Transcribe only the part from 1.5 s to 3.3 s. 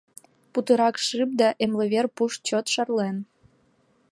эмлымвер пуш чот шарлен.